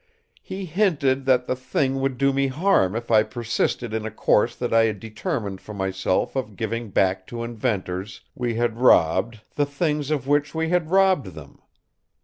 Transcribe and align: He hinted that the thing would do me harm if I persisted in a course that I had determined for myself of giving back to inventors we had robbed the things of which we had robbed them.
He 0.41 0.65
hinted 0.65 1.25
that 1.27 1.45
the 1.45 1.55
thing 1.55 1.99
would 2.01 2.17
do 2.17 2.33
me 2.33 2.47
harm 2.47 2.95
if 2.95 3.11
I 3.11 3.21
persisted 3.21 3.93
in 3.93 4.03
a 4.03 4.09
course 4.09 4.55
that 4.55 4.73
I 4.73 4.85
had 4.85 4.99
determined 4.99 5.61
for 5.61 5.75
myself 5.75 6.35
of 6.35 6.55
giving 6.55 6.89
back 6.89 7.27
to 7.27 7.43
inventors 7.43 8.21
we 8.33 8.55
had 8.55 8.79
robbed 8.79 9.41
the 9.53 9.65
things 9.67 10.09
of 10.09 10.25
which 10.25 10.55
we 10.55 10.69
had 10.69 10.89
robbed 10.89 11.35
them. 11.35 11.59